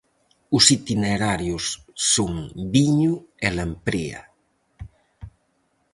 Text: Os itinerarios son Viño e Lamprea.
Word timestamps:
Os 0.57 0.65
itinerarios 0.77 1.65
son 2.13 2.33
Viño 2.73 3.13
e 3.45 3.47
Lamprea. 3.57 4.21